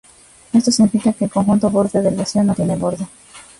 [0.51, 3.05] Esto significa que el conjunto borde del vacío no tiene borde.